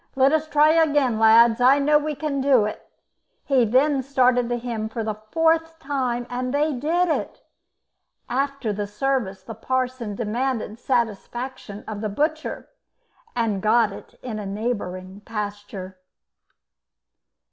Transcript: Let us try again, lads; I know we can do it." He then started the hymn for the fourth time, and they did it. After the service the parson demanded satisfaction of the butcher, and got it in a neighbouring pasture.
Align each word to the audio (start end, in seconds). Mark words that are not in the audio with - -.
Let 0.15 0.31
us 0.33 0.47
try 0.47 0.71
again, 0.71 1.19
lads; 1.19 1.61
I 1.61 1.77
know 1.77 1.99
we 1.99 2.15
can 2.15 2.41
do 2.41 2.65
it." 2.65 2.89
He 3.45 3.65
then 3.65 4.01
started 4.01 4.49
the 4.49 4.57
hymn 4.57 4.89
for 4.89 5.03
the 5.03 5.13
fourth 5.13 5.77
time, 5.77 6.25
and 6.27 6.51
they 6.51 6.73
did 6.73 7.07
it. 7.07 7.43
After 8.27 8.73
the 8.73 8.87
service 8.87 9.43
the 9.43 9.53
parson 9.53 10.15
demanded 10.15 10.79
satisfaction 10.79 11.83
of 11.87 12.01
the 12.01 12.09
butcher, 12.09 12.67
and 13.35 13.61
got 13.61 13.91
it 13.91 14.15
in 14.23 14.39
a 14.39 14.45
neighbouring 14.47 15.21
pasture. 15.23 15.99